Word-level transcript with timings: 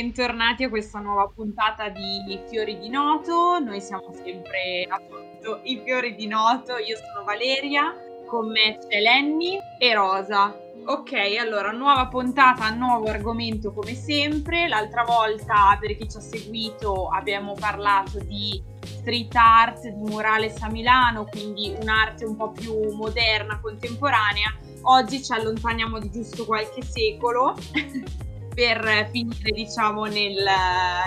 bentornati 0.00 0.62
a 0.62 0.68
questa 0.68 1.00
nuova 1.00 1.26
puntata 1.26 1.88
di 1.88 2.38
Fiori 2.48 2.78
di 2.78 2.88
Noto. 2.88 3.58
Noi 3.58 3.80
siamo 3.80 4.12
sempre 4.12 4.86
appunto 4.88 5.58
i 5.64 5.80
Fiori 5.84 6.14
di 6.14 6.28
Noto. 6.28 6.76
Io 6.76 6.96
sono 6.96 7.24
Valeria, 7.24 7.96
con 8.24 8.48
me 8.48 8.78
c'è 8.78 9.00
Lenny 9.00 9.58
e 9.76 9.94
Rosa. 9.94 10.56
Ok, 10.86 11.14
allora 11.40 11.72
nuova 11.72 12.06
puntata, 12.06 12.70
nuovo 12.70 13.08
argomento 13.08 13.72
come 13.72 13.94
sempre. 13.94 14.68
L'altra 14.68 15.02
volta, 15.02 15.76
per 15.80 15.96
chi 15.96 16.08
ci 16.08 16.16
ha 16.16 16.20
seguito, 16.20 17.08
abbiamo 17.08 17.54
parlato 17.58 18.20
di 18.20 18.62
street 18.84 19.34
art, 19.34 19.82
di 19.82 20.10
murales 20.10 20.62
a 20.62 20.70
Milano, 20.70 21.24
quindi 21.24 21.74
un'arte 21.76 22.24
un 22.24 22.36
po' 22.36 22.52
più 22.52 22.94
moderna, 22.94 23.58
contemporanea. 23.58 24.54
Oggi 24.82 25.24
ci 25.24 25.32
allontaniamo 25.32 25.98
di 25.98 26.08
giusto 26.08 26.44
qualche 26.44 26.82
secolo 26.84 27.56
per 28.58 29.08
finire 29.12 29.52
diciamo 29.52 30.06
nel 30.06 30.44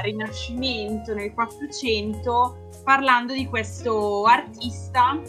Rinascimento, 0.03 1.13
nel 1.13 1.33
400, 1.33 2.69
parlando 2.85 3.33
di 3.33 3.45
questo 3.47 4.23
artista 4.23 5.19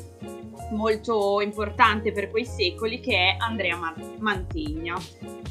molto 0.70 1.40
importante 1.40 2.12
per 2.12 2.30
quei 2.30 2.44
secoli 2.44 3.00
che 3.00 3.16
è 3.16 3.36
Andrea 3.40 3.76
Mantegna. 4.20 4.94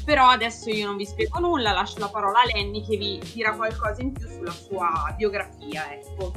Però 0.02 0.28
adesso 0.28 0.70
io 0.70 0.86
non 0.86 0.96
vi 0.96 1.04
spiego 1.04 1.40
nulla, 1.40 1.72
lascio 1.72 1.98
la 1.98 2.08
parola 2.08 2.38
a 2.38 2.56
Lenny 2.56 2.82
che 2.82 2.96
vi 2.96 3.20
dirà 3.34 3.52
qualcosa 3.52 4.00
in 4.00 4.12
più 4.12 4.26
sulla 4.26 4.50
sua 4.50 5.14
biografia, 5.14 5.92
ecco. 5.92 6.32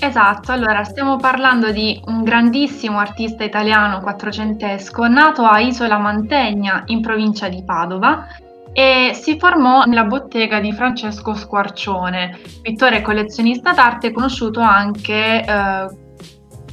Esatto, 0.00 0.50
allora 0.50 0.82
stiamo 0.82 1.16
parlando 1.16 1.70
di 1.70 2.02
un 2.06 2.24
grandissimo 2.24 2.98
artista 2.98 3.44
italiano 3.44 4.00
quattrocentesco 4.00 5.06
nato 5.06 5.44
a 5.44 5.60
Isola 5.60 5.98
Mantegna 5.98 6.82
in 6.86 7.00
provincia 7.00 7.48
di 7.48 7.62
Padova 7.62 8.26
e 8.72 9.12
si 9.14 9.38
formò 9.38 9.84
nella 9.84 10.04
bottega 10.04 10.60
di 10.60 10.72
Francesco 10.72 11.34
Squarcione, 11.34 12.38
pittore 12.62 12.98
e 12.98 13.02
collezionista 13.02 13.72
d'arte 13.72 14.12
conosciuto 14.12 14.60
anche 14.60 15.44
eh, 15.44 15.86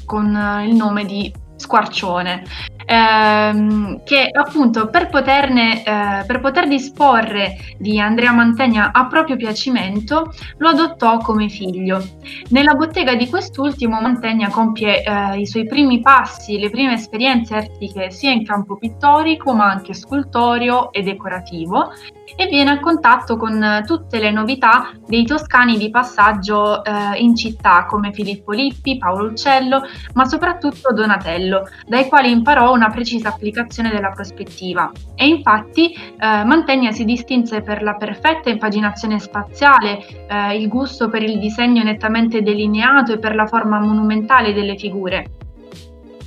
con 0.05 0.63
il 0.65 0.75
nome 0.75 1.05
di 1.05 1.33
Squarcione 1.55 2.43
ehm, 2.87 4.03
che 4.03 4.29
appunto 4.31 4.87
per, 4.87 5.09
poterne, 5.09 5.83
eh, 5.83 6.25
per 6.25 6.39
poter 6.39 6.67
disporre 6.67 7.57
di 7.77 7.99
Andrea 7.99 8.31
Mantegna 8.31 8.91
a 8.93 9.07
proprio 9.07 9.35
piacimento 9.35 10.33
lo 10.57 10.69
adottò 10.69 11.17
come 11.17 11.49
figlio. 11.49 12.01
Nella 12.49 12.73
bottega 12.73 13.15
di 13.15 13.27
quest'ultimo 13.27 13.99
Mantegna 13.99 14.49
compie 14.49 15.03
eh, 15.03 15.39
i 15.39 15.45
suoi 15.45 15.65
primi 15.65 15.99
passi, 15.99 16.57
le 16.57 16.69
prime 16.69 16.93
esperienze 16.93 17.55
artistiche 17.55 18.09
sia 18.09 18.31
in 18.31 18.45
campo 18.45 18.77
pittorico 18.77 19.53
ma 19.53 19.69
anche 19.69 19.93
scultoreo 19.93 20.91
e 20.91 21.01
decorativo 21.01 21.91
e 22.35 22.47
viene 22.47 22.71
a 22.71 22.79
contatto 22.79 23.37
con 23.37 23.83
tutte 23.85 24.19
le 24.19 24.31
novità 24.31 24.91
dei 25.05 25.25
toscani 25.25 25.77
di 25.77 25.89
passaggio 25.89 26.83
eh, 26.83 27.17
in 27.17 27.35
città 27.35 27.85
come 27.85 28.11
Filippo 28.11 28.51
Lippi, 28.51 28.97
Paolo 28.97 29.29
Uccello, 29.29 29.81
ma 30.13 30.25
soprattutto 30.25 30.93
Donatello, 30.93 31.67
dai 31.85 32.07
quali 32.07 32.31
imparò 32.31 32.73
una 32.73 32.89
precisa 32.89 33.29
applicazione 33.29 33.89
della 33.89 34.11
prospettiva. 34.11 34.91
E 35.15 35.27
infatti 35.27 35.93
eh, 35.93 36.43
Mantegna 36.43 36.91
si 36.91 37.05
distinse 37.05 37.61
per 37.61 37.81
la 37.81 37.95
perfetta 37.95 38.49
impaginazione 38.49 39.19
spaziale, 39.19 40.05
eh, 40.27 40.57
il 40.57 40.67
gusto 40.67 41.09
per 41.09 41.23
il 41.23 41.39
disegno 41.39 41.83
nettamente 41.83 42.41
delineato 42.41 43.13
e 43.13 43.19
per 43.19 43.35
la 43.35 43.45
forma 43.45 43.79
monumentale 43.79 44.53
delle 44.53 44.77
figure. 44.77 45.25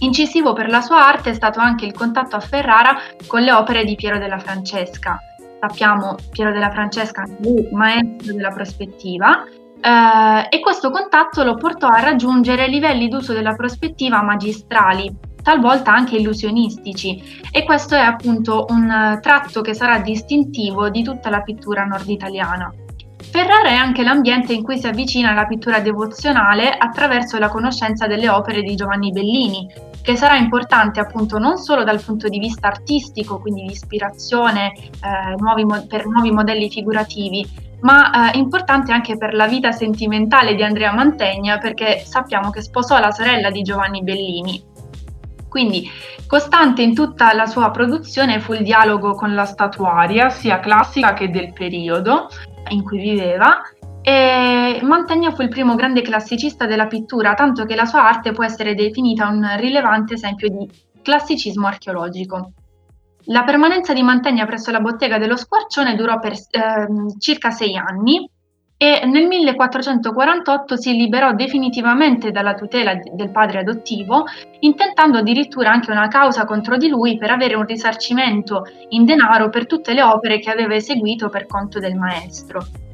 Incisivo 0.02 0.54
per 0.54 0.70
la 0.70 0.80
sua 0.80 1.06
arte 1.06 1.30
è 1.30 1.34
stato 1.34 1.60
anche 1.60 1.84
il 1.84 1.92
contatto 1.92 2.34
a 2.34 2.40
Ferrara 2.40 2.96
con 3.26 3.42
le 3.42 3.52
opere 3.52 3.84
di 3.84 3.96
Piero 3.96 4.18
della 4.18 4.38
Francesca. 4.38 5.20
Sappiamo 5.60 6.16
Piero 6.30 6.52
della 6.52 6.70
Francesca, 6.70 7.24
maestro 7.72 8.32
della 8.32 8.50
prospettiva, 8.50 9.44
eh, 9.44 10.46
e 10.48 10.60
questo 10.60 10.90
contatto 10.90 11.44
lo 11.44 11.54
portò 11.56 11.88
a 11.88 12.00
raggiungere 12.00 12.66
livelli 12.66 13.08
d'uso 13.08 13.34
della 13.34 13.54
prospettiva 13.54 14.22
magistrali, 14.22 15.14
talvolta 15.42 15.92
anche 15.92 16.16
illusionistici 16.16 17.42
e 17.50 17.64
questo 17.64 17.94
è 17.94 18.00
appunto 18.00 18.66
un 18.70 19.18
tratto 19.20 19.60
che 19.60 19.74
sarà 19.74 19.98
distintivo 19.98 20.88
di 20.88 21.02
tutta 21.02 21.28
la 21.28 21.42
pittura 21.42 21.84
nord-italiana. 21.84 22.72
Ferrara 23.30 23.68
è 23.68 23.74
anche 23.74 24.02
l'ambiente 24.02 24.52
in 24.54 24.62
cui 24.62 24.78
si 24.78 24.86
avvicina 24.86 25.30
alla 25.30 25.46
pittura 25.46 25.80
devozionale 25.80 26.70
attraverso 26.70 27.38
la 27.38 27.48
conoscenza 27.48 28.06
delle 28.06 28.28
opere 28.28 28.62
di 28.62 28.74
Giovanni 28.74 29.12
Bellini, 29.12 29.68
che 30.10 30.16
sarà 30.16 30.36
importante 30.36 30.98
appunto 30.98 31.38
non 31.38 31.56
solo 31.56 31.84
dal 31.84 32.02
punto 32.02 32.28
di 32.28 32.40
vista 32.40 32.66
artistico, 32.66 33.38
quindi 33.38 33.62
di 33.62 33.70
ispirazione 33.70 34.72
eh, 34.74 35.34
nuovi 35.38 35.64
mo- 35.64 35.86
per 35.86 36.06
nuovi 36.06 36.32
modelli 36.32 36.68
figurativi, 36.68 37.46
ma 37.82 38.32
eh, 38.32 38.38
importante 38.38 38.90
anche 38.90 39.16
per 39.16 39.34
la 39.34 39.46
vita 39.46 39.70
sentimentale 39.70 40.56
di 40.56 40.64
Andrea 40.64 40.92
Mantegna, 40.92 41.58
perché 41.58 42.02
sappiamo 42.04 42.50
che 42.50 42.60
sposò 42.60 42.98
la 42.98 43.12
sorella 43.12 43.50
di 43.50 43.62
Giovanni 43.62 44.02
Bellini, 44.02 44.64
quindi 45.48 45.88
costante 46.26 46.82
in 46.82 46.92
tutta 46.92 47.32
la 47.32 47.46
sua 47.46 47.70
produzione 47.70 48.40
fu 48.40 48.52
il 48.52 48.64
dialogo 48.64 49.14
con 49.14 49.32
la 49.32 49.44
statuaria, 49.44 50.28
sia 50.28 50.58
classica 50.58 51.12
che 51.12 51.30
del 51.30 51.52
periodo 51.52 52.28
in 52.70 52.82
cui 52.82 52.98
viveva, 52.98 53.60
e 54.10 54.80
Mantegna 54.82 55.30
fu 55.30 55.42
il 55.42 55.48
primo 55.48 55.76
grande 55.76 56.02
classicista 56.02 56.66
della 56.66 56.88
pittura, 56.88 57.34
tanto 57.34 57.64
che 57.64 57.76
la 57.76 57.84
sua 57.84 58.08
arte 58.08 58.32
può 58.32 58.42
essere 58.42 58.74
definita 58.74 59.28
un 59.28 59.48
rilevante 59.56 60.14
esempio 60.14 60.48
di 60.48 60.68
classicismo 61.00 61.68
archeologico. 61.68 62.52
La 63.26 63.44
permanenza 63.44 63.92
di 63.92 64.02
Mantegna 64.02 64.46
presso 64.46 64.72
la 64.72 64.80
bottega 64.80 65.18
dello 65.18 65.36
Squarcione 65.36 65.94
durò 65.94 66.18
per 66.18 66.32
eh, 66.32 66.38
circa 67.18 67.50
sei 67.50 67.76
anni 67.76 68.28
e 68.76 69.02
nel 69.04 69.26
1448 69.26 70.76
si 70.76 70.92
liberò 70.96 71.32
definitivamente 71.34 72.32
dalla 72.32 72.54
tutela 72.54 72.94
del 72.94 73.30
padre 73.30 73.60
adottivo, 73.60 74.24
intentando 74.60 75.18
addirittura 75.18 75.70
anche 75.70 75.92
una 75.92 76.08
causa 76.08 76.46
contro 76.46 76.76
di 76.76 76.88
lui 76.88 77.16
per 77.16 77.30
avere 77.30 77.54
un 77.54 77.66
risarcimento 77.66 78.64
in 78.88 79.04
denaro 79.04 79.50
per 79.50 79.66
tutte 79.66 79.92
le 79.92 80.02
opere 80.02 80.40
che 80.40 80.50
aveva 80.50 80.74
eseguito 80.74 81.28
per 81.28 81.46
conto 81.46 81.78
del 81.78 81.94
maestro. 81.94 82.88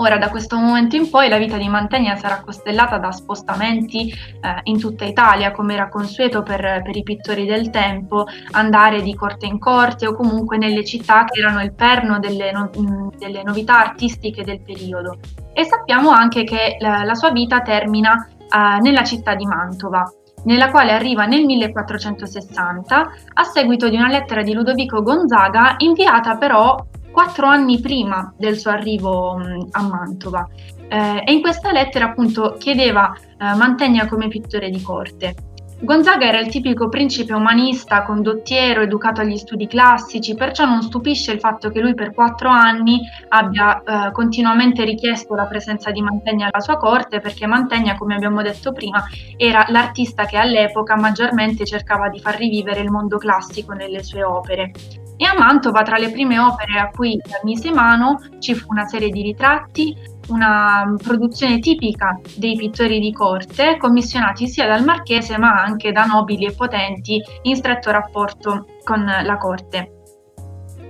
Ora, 0.00 0.16
da 0.16 0.28
questo 0.28 0.56
momento 0.56 0.94
in 0.94 1.10
poi, 1.10 1.28
la 1.28 1.38
vita 1.38 1.56
di 1.56 1.68
Mantegna 1.68 2.14
sarà 2.14 2.40
costellata 2.40 2.98
da 2.98 3.10
spostamenti 3.10 4.08
eh, 4.08 4.60
in 4.64 4.78
tutta 4.78 5.04
Italia, 5.04 5.50
come 5.50 5.74
era 5.74 5.88
consueto 5.88 6.44
per, 6.44 6.82
per, 6.84 6.96
i 6.96 7.02
pittori 7.02 7.46
del 7.46 7.70
tempo, 7.70 8.26
andare 8.52 9.02
di 9.02 9.14
corte 9.16 9.46
in 9.46 9.58
corte 9.58 10.06
o 10.06 10.14
comunque 10.14 10.56
nelle 10.56 10.84
città 10.84 11.24
che 11.24 11.40
erano 11.40 11.62
il 11.62 11.72
perno 11.72 12.20
delle, 12.20 12.52
no, 12.52 12.70
delle 13.18 13.42
novità 13.42 13.80
artistiche 13.80 14.44
del 14.44 14.60
periodo. 14.60 15.18
E 15.52 15.64
sappiamo 15.64 16.10
anche 16.10 16.44
che 16.44 16.76
la, 16.78 17.02
la 17.02 17.14
sua 17.14 17.32
vita 17.32 17.60
termina 17.60 18.28
eh, 18.38 18.80
nella 18.80 19.02
città 19.02 19.34
di 19.34 19.46
Mantova 19.46 20.12
nella 20.44 20.70
quale 20.70 20.92
arriva 20.92 21.26
nel 21.26 21.44
1460 21.44 23.10
a 23.34 23.42
seguito 23.42 23.88
di 23.88 23.96
una 23.96 24.08
lettera 24.08 24.42
di 24.42 24.52
Ludovico 24.52 25.02
Gonzaga 25.02 25.74
inviata 25.78 26.36
però 26.36 26.76
quattro 27.18 27.48
anni 27.48 27.80
prima 27.80 28.32
del 28.38 28.56
suo 28.56 28.70
arrivo 28.70 29.36
mh, 29.36 29.70
a 29.72 29.82
Mantova. 29.82 30.48
Eh, 30.88 31.24
e 31.26 31.32
in 31.32 31.40
questa 31.40 31.72
lettera 31.72 32.04
appunto 32.04 32.54
chiedeva 32.60 33.12
eh, 33.12 33.56
Mantegna 33.56 34.06
come 34.06 34.28
pittore 34.28 34.70
di 34.70 34.80
corte. 34.80 35.34
Gonzaga 35.80 36.26
era 36.26 36.38
il 36.38 36.46
tipico 36.46 36.88
principe 36.88 37.32
umanista, 37.32 38.04
condottiero, 38.04 38.82
educato 38.82 39.20
agli 39.20 39.36
studi 39.36 39.66
classici, 39.66 40.36
perciò 40.36 40.64
non 40.64 40.80
stupisce 40.80 41.32
il 41.32 41.40
fatto 41.40 41.70
che 41.70 41.80
lui 41.80 41.94
per 41.94 42.14
quattro 42.14 42.50
anni 42.50 43.00
abbia 43.30 43.82
eh, 43.82 44.12
continuamente 44.12 44.84
richiesto 44.84 45.34
la 45.34 45.46
presenza 45.46 45.90
di 45.90 46.00
Mantegna 46.00 46.48
alla 46.52 46.62
sua 46.62 46.76
corte, 46.76 47.18
perché 47.18 47.48
Mantegna, 47.48 47.96
come 47.96 48.14
abbiamo 48.14 48.42
detto 48.42 48.70
prima, 48.70 49.02
era 49.36 49.64
l'artista 49.70 50.24
che 50.24 50.36
all'epoca 50.36 50.96
maggiormente 50.96 51.64
cercava 51.64 52.08
di 52.10 52.20
far 52.20 52.36
rivivere 52.36 52.78
il 52.78 52.90
mondo 52.90 53.18
classico 53.18 53.72
nelle 53.72 54.04
sue 54.04 54.22
opere. 54.22 54.70
E 55.20 55.24
a 55.24 55.34
Mantova, 55.36 55.82
tra 55.82 55.98
le 55.98 56.12
prime 56.12 56.38
opere 56.38 56.78
a 56.78 56.90
cui 56.90 57.20
mise 57.42 57.72
mano, 57.72 58.20
ci 58.38 58.54
fu 58.54 58.66
una 58.70 58.86
serie 58.86 59.08
di 59.08 59.20
ritratti, 59.20 59.96
una 60.28 60.94
produzione 61.02 61.58
tipica 61.58 62.20
dei 62.36 62.54
pittori 62.54 63.00
di 63.00 63.12
corte, 63.12 63.78
commissionati 63.78 64.46
sia 64.46 64.68
dal 64.68 64.84
marchese 64.84 65.36
ma 65.36 65.60
anche 65.60 65.90
da 65.90 66.04
nobili 66.04 66.46
e 66.46 66.52
potenti 66.52 67.20
in 67.42 67.56
stretto 67.56 67.90
rapporto 67.90 68.66
con 68.84 69.04
la 69.04 69.36
corte. 69.38 69.94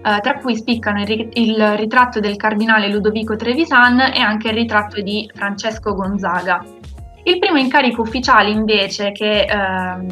Uh, 0.04 0.20
tra 0.20 0.38
cui 0.38 0.56
spiccano 0.56 1.00
il, 1.00 1.28
il, 1.32 1.76
ritratto 1.76 2.20
del 2.20 2.36
cardinale 2.36 2.88
Ludovico 2.88 3.34
Trevisan 3.34 3.98
e 3.98 4.20
anche 4.20 4.48
il 4.48 4.54
ritratto 4.54 5.00
di 5.00 5.28
Francesco 5.34 5.94
Gonzaga. 5.94 6.62
Il 7.24 7.38
primo 7.38 7.58
incarico 7.58 8.02
ufficiale 8.02 8.50
invece 8.50 9.10
che, 9.12 9.46
uh, 9.50 10.06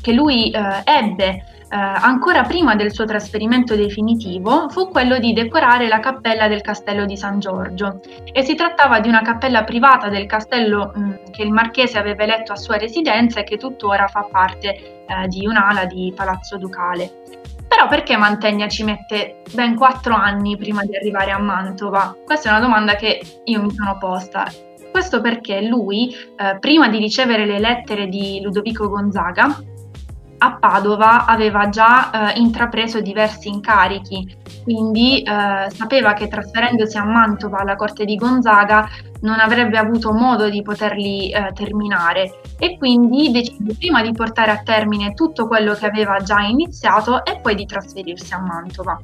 che 0.00 0.12
lui 0.12 0.52
uh, 0.54 0.82
ebbe 0.84 1.53
eh, 1.70 1.76
ancora 1.76 2.42
prima 2.42 2.74
del 2.74 2.92
suo 2.92 3.04
trasferimento 3.04 3.74
definitivo, 3.74 4.68
fu 4.68 4.88
quello 4.88 5.18
di 5.18 5.32
decorare 5.32 5.88
la 5.88 6.00
cappella 6.00 6.46
del 6.48 6.60
castello 6.60 7.06
di 7.06 7.16
San 7.16 7.38
Giorgio 7.40 8.00
e 8.32 8.42
si 8.42 8.54
trattava 8.54 9.00
di 9.00 9.08
una 9.08 9.22
cappella 9.22 9.64
privata 9.64 10.08
del 10.08 10.26
castello 10.26 10.92
mh, 10.94 11.00
mm, 11.00 11.12
che 11.30 11.42
il 11.42 11.52
marchese 11.52 11.98
aveva 11.98 12.22
eletto 12.22 12.52
a 12.52 12.56
sua 12.56 12.76
residenza 12.76 13.40
e 13.40 13.44
che 13.44 13.56
tuttora 13.56 14.06
fa 14.06 14.28
parte 14.30 15.04
eh, 15.06 15.28
di 15.28 15.46
un'ala 15.46 15.86
di 15.86 16.12
Palazzo 16.14 16.58
Ducale. 16.58 17.22
Però 17.66 17.88
perché 17.88 18.16
Mantegna 18.16 18.68
ci 18.68 18.84
mette 18.84 19.42
ben 19.52 19.74
quattro 19.74 20.14
anni 20.14 20.56
prima 20.56 20.84
di 20.84 20.96
arrivare 20.96 21.32
a 21.32 21.38
Mantova? 21.38 22.16
Questa 22.24 22.48
è 22.48 22.52
una 22.52 22.60
domanda 22.60 22.94
che 22.94 23.20
io 23.44 23.62
mi 23.62 23.70
sono 23.72 23.96
posta. 23.98 24.46
Questo 24.92 25.20
perché 25.20 25.60
lui, 25.60 26.14
eh, 26.36 26.56
prima 26.60 26.88
di 26.88 26.98
ricevere 26.98 27.46
le 27.46 27.58
lettere 27.58 28.06
di 28.06 28.40
Ludovico 28.40 28.88
Gonzaga, 28.88 29.56
a 30.44 30.56
Padova 30.56 31.24
aveva 31.24 31.70
già 31.70 32.34
eh, 32.34 32.38
intrapreso 32.38 33.00
diversi 33.00 33.48
incarichi, 33.48 34.36
quindi 34.62 35.22
eh, 35.22 35.70
sapeva 35.70 36.12
che 36.12 36.28
trasferendosi 36.28 36.98
a 36.98 37.04
Mantova 37.04 37.60
alla 37.60 37.76
corte 37.76 38.04
di 38.04 38.16
Gonzaga 38.16 38.86
non 39.22 39.40
avrebbe 39.40 39.78
avuto 39.78 40.12
modo 40.12 40.50
di 40.50 40.60
poterli 40.60 41.30
eh, 41.30 41.52
terminare 41.54 42.40
e 42.58 42.76
quindi 42.76 43.30
decide 43.30 43.74
prima 43.74 44.02
di 44.02 44.12
portare 44.12 44.50
a 44.50 44.62
termine 44.62 45.14
tutto 45.14 45.46
quello 45.46 45.72
che 45.72 45.86
aveva 45.86 46.18
già 46.18 46.40
iniziato 46.40 47.24
e 47.24 47.40
poi 47.40 47.54
di 47.54 47.64
trasferirsi 47.64 48.34
a 48.34 48.40
Mantova. 48.40 49.00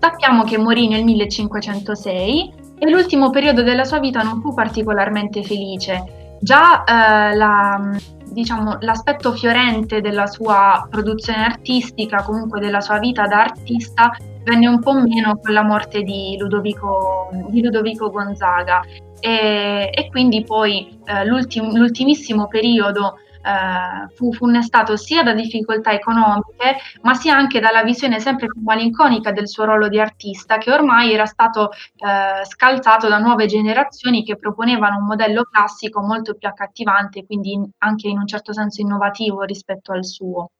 Sappiamo 0.00 0.42
che 0.42 0.58
morì 0.58 0.88
nel 0.88 1.04
1506 1.04 2.54
e 2.78 2.90
l'ultimo 2.90 3.30
periodo 3.30 3.62
della 3.62 3.84
sua 3.84 4.00
vita 4.00 4.22
non 4.22 4.40
fu 4.40 4.52
particolarmente 4.52 5.44
felice. 5.44 6.36
Già 6.40 6.84
eh, 6.84 7.34
la, 7.34 7.90
diciamo, 8.30 8.78
l'aspetto 8.80 9.32
fiorente 9.32 10.00
della 10.00 10.26
sua 10.26 10.86
produzione 10.90 11.44
artistica, 11.44 12.22
comunque 12.22 12.60
della 12.60 12.80
sua 12.80 12.98
vita 12.98 13.26
da 13.26 13.42
artista, 13.42 14.10
venne 14.44 14.66
un 14.66 14.80
po' 14.80 14.94
meno 14.94 15.38
con 15.38 15.52
la 15.52 15.62
morte 15.62 16.02
di 16.02 16.36
Ludovico, 16.38 17.30
di 17.48 17.62
Ludovico 17.62 18.10
Gonzaga. 18.10 18.82
E, 19.20 19.90
e, 19.92 20.08
quindi 20.10 20.44
poi 20.44 20.96
eh, 21.04 21.24
l'ultim, 21.24 21.76
l'ultimissimo 21.76 22.46
periodo 22.46 23.16
eh, 23.42 24.14
fu 24.14 24.32
funnestato 24.32 24.96
sia 24.96 25.22
da 25.22 25.32
difficoltà 25.34 25.92
economiche, 25.92 26.76
ma 27.02 27.14
sia 27.14 27.36
anche 27.36 27.60
dalla 27.60 27.82
visione 27.82 28.20
sempre 28.20 28.46
più 28.46 28.60
malinconica 28.62 29.32
del 29.32 29.48
suo 29.48 29.64
ruolo 29.64 29.88
di 29.88 30.00
artista, 30.00 30.58
che 30.58 30.72
ormai 30.72 31.12
era 31.12 31.26
stato 31.26 31.70
eh, 31.70 32.44
scalzato 32.44 33.08
da 33.08 33.18
nuove 33.18 33.46
generazioni 33.46 34.24
che 34.24 34.36
proponevano 34.36 34.98
un 34.98 35.06
modello 35.06 35.44
classico 35.44 36.00
molto 36.00 36.34
più 36.34 36.48
accattivante, 36.48 37.24
quindi 37.24 37.58
anche 37.78 38.08
in 38.08 38.18
un 38.18 38.26
certo 38.26 38.52
senso 38.52 38.80
innovativo 38.80 39.42
rispetto 39.42 39.92
al 39.92 40.04
suo. 40.04 40.50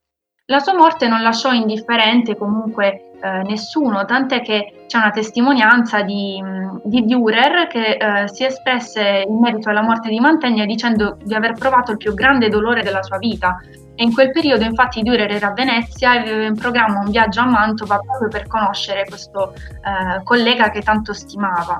La 0.50 0.60
sua 0.60 0.74
morte 0.74 1.08
non 1.08 1.20
lasciò 1.20 1.52
indifferente 1.52 2.34
comunque 2.34 3.10
eh, 3.20 3.42
nessuno, 3.42 4.06
tant'è 4.06 4.40
che 4.40 4.84
c'è 4.86 4.96
una 4.96 5.10
testimonianza 5.10 6.00
di, 6.00 6.42
di 6.84 7.04
Dürer 7.04 7.66
che 7.66 7.98
eh, 7.98 8.28
si 8.28 8.46
espresse 8.46 9.24
in 9.28 9.40
merito 9.40 9.68
alla 9.68 9.82
morte 9.82 10.08
di 10.08 10.18
Mantegna 10.18 10.64
dicendo 10.64 11.18
di 11.22 11.34
aver 11.34 11.52
provato 11.52 11.90
il 11.90 11.98
più 11.98 12.14
grande 12.14 12.48
dolore 12.48 12.82
della 12.82 13.02
sua 13.02 13.18
vita. 13.18 13.60
E 13.94 14.02
in 14.02 14.14
quel 14.14 14.30
periodo 14.30 14.64
infatti 14.64 15.02
Dürer 15.02 15.30
era 15.30 15.48
a 15.48 15.52
Venezia 15.52 16.14
e 16.14 16.20
aveva 16.20 16.44
in 16.46 16.56
programma 16.56 17.00
un 17.00 17.10
viaggio 17.10 17.42
a 17.42 17.46
Mantova 17.46 17.98
proprio 17.98 18.28
per 18.28 18.46
conoscere 18.46 19.04
questo 19.04 19.52
eh, 19.52 20.22
collega 20.22 20.70
che 20.70 20.80
tanto 20.80 21.12
stimava. 21.12 21.78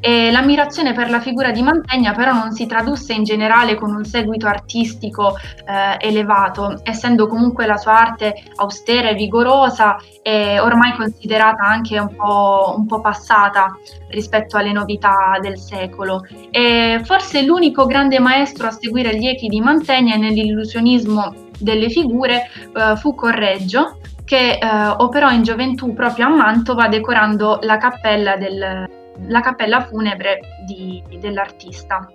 E 0.00 0.30
l'ammirazione 0.30 0.92
per 0.92 1.10
la 1.10 1.20
figura 1.20 1.50
di 1.50 1.62
Mantegna 1.62 2.12
però 2.12 2.32
non 2.32 2.52
si 2.52 2.66
tradusse 2.66 3.12
in 3.12 3.24
generale 3.24 3.74
con 3.74 3.94
un 3.94 4.04
seguito 4.04 4.46
artistico 4.46 5.36
eh, 5.36 5.96
elevato, 5.98 6.80
essendo 6.82 7.26
comunque 7.26 7.66
la 7.66 7.76
sua 7.76 7.98
arte 7.98 8.34
austera 8.56 9.10
e 9.10 9.14
vigorosa 9.14 9.96
e 10.22 10.60
ormai 10.60 10.94
considerata 10.94 11.64
anche 11.64 11.98
un 11.98 12.14
po', 12.14 12.74
un 12.76 12.86
po 12.86 13.00
passata 13.00 13.76
rispetto 14.08 14.56
alle 14.56 14.72
novità 14.72 15.38
del 15.40 15.58
secolo. 15.58 16.24
E 16.50 17.00
forse 17.04 17.42
l'unico 17.42 17.86
grande 17.86 18.18
maestro 18.18 18.66
a 18.66 18.70
seguire 18.70 19.16
gli 19.16 19.26
echi 19.26 19.48
di 19.48 19.60
Mantegna 19.60 20.16
nell'illusionismo 20.16 21.44
delle 21.58 21.88
figure 21.88 22.48
eh, 22.74 22.96
fu 22.96 23.14
Correggio, 23.14 23.98
che 24.24 24.58
eh, 24.58 24.66
operò 24.96 25.30
in 25.30 25.42
gioventù 25.42 25.94
proprio 25.94 26.26
a 26.26 26.30
Mantova 26.30 26.88
decorando 26.88 27.58
la 27.62 27.78
cappella 27.78 28.36
del, 28.36 29.05
la 29.26 29.40
cappella 29.40 29.82
funebre 29.82 30.40
di, 30.66 31.02
dell'artista. 31.18 32.08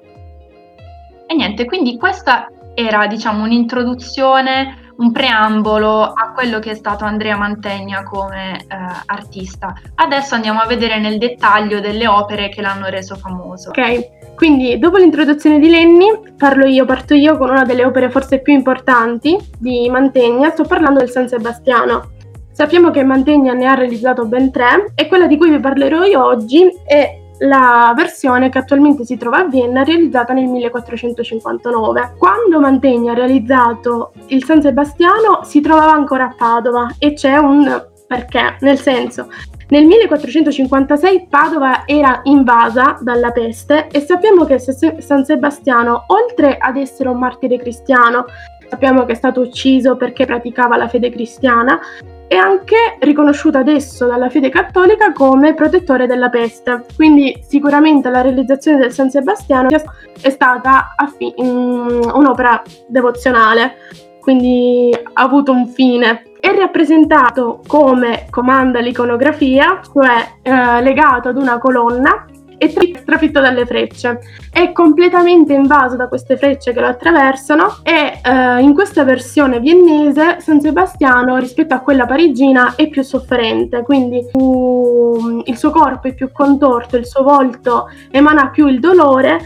E 1.28 1.34
niente, 1.34 1.66
quindi 1.66 1.98
questa 1.98 2.50
era 2.74 3.08
diciamo 3.08 3.44
un'introduzione, 3.44 4.94
un 4.98 5.12
preambolo 5.12 6.04
a 6.04 6.32
quello 6.34 6.60
che 6.60 6.72
è 6.72 6.76
stato 6.76 7.06
Andrea 7.06 7.36
Mantegna 7.38 8.04
come 8.04 8.60
eh, 8.60 8.66
artista. 9.06 9.74
Adesso 9.96 10.36
andiamo 10.36 10.60
a 10.60 10.68
vedere 10.68 11.00
nel 11.00 11.18
dettaglio 11.18 11.80
delle 11.80 12.08
opere 12.08 12.50
che 12.50 12.62
l'hanno 12.62 12.88
reso 12.88 13.16
famoso. 13.16 13.70
Ok, 13.70 14.36
quindi 14.36 14.78
dopo 14.78 14.98
l'introduzione 14.98 15.60
di 15.60 15.70
Lenny 15.70 16.36
parlo 16.38 16.66
io, 16.66 16.86
parto 16.86 17.14
io 17.14 17.38
con 17.38 17.50
una 17.50 17.64
delle 17.64 17.86
opere 17.86 18.10
forse 18.10 18.42
più 18.42 18.54
importanti 18.54 19.38
di 19.58 19.90
Mantegna, 19.90 20.52
sto 20.52 20.64
parlando 20.64 21.00
del 21.00 21.10
San 21.10 21.28
Sebastiano. 21.28 22.20
Sappiamo 22.62 22.92
che 22.92 23.04
Mantegna 23.04 23.54
ne 23.54 23.66
ha 23.66 23.74
realizzato 23.74 24.28
ben 24.28 24.52
tre 24.52 24.92
e 24.94 25.08
quella 25.08 25.26
di 25.26 25.36
cui 25.36 25.50
vi 25.50 25.60
parlerò 25.60 26.04
io 26.04 26.24
oggi 26.24 26.72
è 26.86 27.20
la 27.40 27.92
versione 27.96 28.50
che 28.50 28.60
attualmente 28.60 29.04
si 29.04 29.18
trova 29.18 29.38
a 29.38 29.46
Vienna, 29.46 29.82
realizzata 29.82 30.32
nel 30.32 30.46
1459. 30.46 32.14
Quando 32.20 32.60
Mantegna 32.60 33.14
ha 33.14 33.16
realizzato 33.16 34.14
il 34.28 34.44
San 34.44 34.62
Sebastiano 34.62 35.40
si 35.42 35.60
trovava 35.60 35.94
ancora 35.94 36.26
a 36.26 36.36
Padova 36.38 36.94
e 37.00 37.14
c'è 37.14 37.36
un 37.38 37.84
perché, 38.08 38.58
nel 38.60 38.78
senso, 38.78 39.30
nel 39.70 39.88
1456 39.88 41.26
Padova 41.32 41.88
era 41.88 42.20
invasa 42.26 43.00
dalla 43.02 43.32
peste 43.32 43.88
e 43.88 44.02
sappiamo 44.02 44.46
che 44.46 44.60
San 44.60 45.26
Sebastiano, 45.26 46.04
oltre 46.10 46.58
ad 46.60 46.78
essere 46.78 47.10
un 47.10 47.18
martire 47.18 47.58
cristiano, 47.58 48.26
sappiamo 48.70 49.04
che 49.06 49.14
è 49.14 49.16
stato 49.16 49.42
ucciso 49.42 49.96
perché 49.96 50.28
praticava 50.28 50.78
la 50.78 50.88
fede 50.88 51.10
cristiana, 51.10 51.80
è 52.32 52.38
anche 52.38 52.96
riconosciuto 53.00 53.58
adesso 53.58 54.06
dalla 54.06 54.30
fede 54.30 54.48
cattolica 54.48 55.12
come 55.12 55.54
protettore 55.54 56.08
della 56.08 56.30
peste. 56.30 56.86
Quindi 56.96 57.44
sicuramente 57.46 58.10
la 58.10 58.22
realizzazione 58.22 58.78
del 58.78 58.94
San 58.94 59.10
Sebastiano 59.10 59.68
è 59.68 60.30
stata 60.30 60.94
affi- 60.96 61.34
un'opera 61.36 62.62
devozionale, 62.88 63.74
quindi 64.22 64.98
ha 65.12 65.22
avuto 65.22 65.52
un 65.52 65.68
fine. 65.68 66.24
È 66.40 66.56
rappresentato 66.56 67.60
come 67.68 68.28
comanda 68.30 68.80
l'iconografia, 68.80 69.82
cioè 69.92 70.36
eh, 70.42 70.82
legato 70.82 71.28
ad 71.28 71.36
una 71.36 71.58
colonna 71.58 72.28
e 72.62 72.72
trafitto 73.04 73.40
dalle 73.40 73.66
frecce. 73.66 74.20
È 74.52 74.72
completamente 74.72 75.54
invaso 75.54 75.96
da 75.96 76.08
queste 76.08 76.38
frecce 76.38 76.74
che 76.74 76.80
lo 76.80 76.86
attraversano 76.86 77.78
e 77.82 78.20
eh, 78.24 78.62
in 78.62 78.76
questa 78.76 79.04
versione 79.04 79.60
viennese 79.60 80.38
San 80.40 80.62
Sebastiano 80.62 81.38
rispetto 81.38 81.74
a 81.74 81.80
quella 81.80 82.06
parigina 82.06 82.76
è 82.76 82.88
più 82.88 83.02
sofferente, 83.02 83.82
quindi 83.82 84.24
uh, 84.34 85.42
il 85.46 85.58
suo 85.58 85.72
corpo 85.72 86.08
è 86.08 86.14
più 86.14 86.32
contorto, 86.32 86.98
il 86.98 87.08
suo 87.08 87.24
volto 87.24 87.90
emana 88.12 88.50
più 88.50 88.68
il 88.68 88.80
dolore 88.80 89.40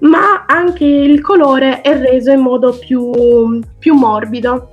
ma 0.00 0.44
anche 0.46 0.84
il 0.84 1.20
colore 1.20 1.82
è 1.82 1.98
reso 1.98 2.30
in 2.30 2.40
modo 2.40 2.76
più, 2.78 3.60
più 3.78 3.94
morbido. 3.94 4.68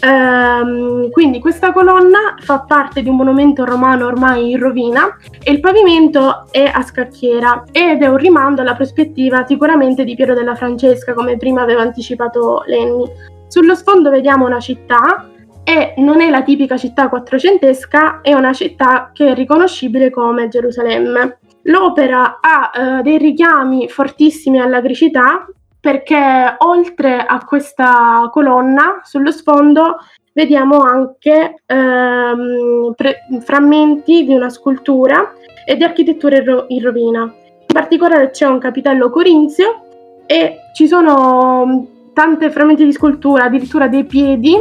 Ehm, 0.00 1.10
quindi 1.10 1.40
questa 1.40 1.72
colonna 1.72 2.36
fa 2.38 2.60
parte 2.60 3.02
di 3.02 3.08
un 3.08 3.16
monumento 3.16 3.64
romano 3.64 4.06
ormai 4.06 4.50
in 4.50 4.58
rovina 4.58 5.16
e 5.42 5.50
il 5.50 5.60
pavimento 5.60 6.46
è 6.52 6.70
a 6.72 6.82
scacchiera 6.82 7.64
ed 7.72 8.02
è 8.02 8.06
un 8.06 8.16
rimando 8.16 8.60
alla 8.60 8.74
prospettiva 8.74 9.44
sicuramente 9.44 10.04
di 10.04 10.14
Piero 10.14 10.34
della 10.34 10.54
Francesca, 10.54 11.14
come 11.14 11.36
prima 11.36 11.62
aveva 11.62 11.82
anticipato 11.82 12.62
Lenny. 12.66 13.04
Sullo 13.48 13.74
sfondo 13.74 14.10
vediamo 14.10 14.46
una 14.46 14.60
città 14.60 15.30
e 15.64 15.94
non 15.98 16.20
è 16.20 16.30
la 16.30 16.42
tipica 16.42 16.76
città 16.76 17.08
quattrocentesca, 17.08 18.20
è 18.22 18.32
una 18.32 18.52
città 18.52 19.10
che 19.12 19.30
è 19.30 19.34
riconoscibile 19.34 20.10
come 20.10 20.48
Gerusalemme. 20.48 21.38
L'opera 21.64 22.38
ha 22.40 22.70
eh, 22.72 23.02
dei 23.02 23.18
richiami 23.18 23.88
fortissimi 23.88 24.60
alla 24.60 24.80
gricità 24.80 25.46
perché 25.88 26.54
oltre 26.58 27.16
a 27.16 27.42
questa 27.46 28.28
colonna 28.30 29.00
sullo 29.04 29.30
sfondo 29.30 29.96
vediamo 30.34 30.80
anche 30.80 31.62
ehm, 31.64 32.92
pre- 32.94 33.20
frammenti 33.40 34.26
di 34.26 34.34
una 34.34 34.50
scultura 34.50 35.32
e 35.64 35.76
di 35.78 35.84
architettura 35.84 36.36
in, 36.36 36.44
ro- 36.44 36.64
in 36.68 36.82
rovina. 36.82 37.22
In 37.22 37.72
particolare 37.72 38.28
c'è 38.28 38.44
un 38.44 38.58
capitello 38.58 39.08
corinzio 39.08 40.24
e 40.26 40.58
ci 40.74 40.86
sono 40.86 41.64
mm, 41.64 42.12
tanti 42.12 42.50
frammenti 42.50 42.84
di 42.84 42.92
scultura, 42.92 43.44
addirittura 43.44 43.88
dei 43.88 44.04
piedi, 44.04 44.54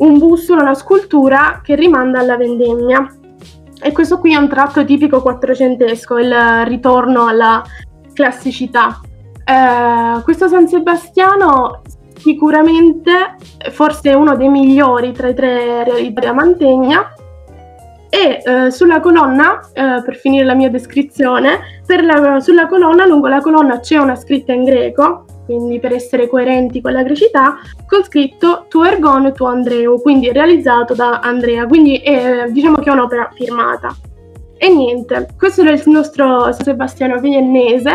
un 0.00 0.18
busto, 0.18 0.52
una 0.52 0.74
scultura 0.74 1.62
che 1.64 1.76
rimanda 1.76 2.18
alla 2.18 2.36
vendemmia. 2.36 3.10
E 3.80 3.90
questo 3.92 4.18
qui 4.18 4.34
è 4.34 4.36
un 4.36 4.50
tratto 4.50 4.84
tipico 4.84 5.22
quattrocentesco, 5.22 6.18
il 6.18 6.66
ritorno 6.66 7.26
alla 7.26 7.64
classicità. 8.12 9.00
Eh, 9.48 10.22
questo 10.24 10.46
San 10.46 10.68
Sebastiano 10.68 11.80
sicuramente 12.18 13.36
forse 13.70 14.12
uno 14.12 14.36
dei 14.36 14.48
migliori 14.48 15.12
tra 15.12 15.28
i 15.28 15.34
tre 15.34 15.84
realizzati 15.84 16.26
da 16.26 16.32
Mantegna. 16.32 17.14
E 18.10 18.42
eh, 18.42 18.70
sulla 18.70 19.00
colonna, 19.00 19.60
eh, 19.72 20.02
per 20.04 20.16
finire 20.16 20.44
la 20.44 20.54
mia 20.54 20.70
descrizione, 20.70 21.60
la, 21.86 22.40
sulla 22.40 22.66
colonna, 22.66 23.06
lungo 23.06 23.28
la 23.28 23.40
colonna 23.40 23.80
c'è 23.80 23.96
una 23.96 24.16
scritta 24.16 24.52
in 24.52 24.64
greco 24.64 25.24
quindi 25.44 25.78
per 25.80 25.94
essere 25.94 26.28
coerenti 26.28 26.82
con 26.82 26.92
la 26.92 27.02
grecità, 27.02 27.56
con 27.86 28.04
scritto 28.04 28.66
Tu 28.68 28.82
Ergon, 28.82 29.32
Tu 29.32 29.46
Andreu, 29.46 29.98
quindi 30.02 30.30
realizzato 30.30 30.92
da 30.92 31.20
Andrea, 31.20 31.66
quindi 31.66 31.96
è, 31.96 32.48
diciamo 32.50 32.76
che 32.76 32.90
è 32.90 32.92
un'opera 32.92 33.30
firmata. 33.32 33.96
E 34.58 34.68
niente, 34.68 35.28
questo 35.38 35.62
è 35.62 35.72
il 35.72 35.82
nostro 35.86 36.52
Sebastiano 36.52 37.18
viennese 37.18 37.92